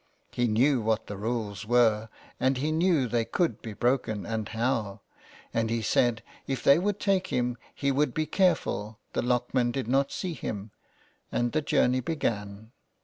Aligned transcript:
He 0.31 0.47
knew 0.47 0.81
what 0.81 1.05
the 1.05 1.15
rules 1.15 1.67
were, 1.67 2.09
and 2.39 2.57
he 2.57 2.71
knew 2.71 3.07
they 3.07 3.23
could 3.23 3.61
be 3.61 3.73
broken, 3.73 4.25
and 4.25 4.49
how, 4.49 5.01
and 5.53 5.69
he 5.69 5.83
said 5.83 6.23
if 6.47 6.63
they 6.63 6.79
would 6.79 6.99
take 6.99 7.27
him 7.27 7.55
he 7.75 7.91
would 7.91 8.11
be 8.15 8.25
careful 8.25 8.97
the 9.13 9.21
lockmen 9.21 9.71
did 9.71 9.87
not 9.87 10.11
see 10.11 10.33
him, 10.33 10.71
and 11.31 11.51
the 11.51 11.61
journey 11.61 11.99
began. 11.99 12.71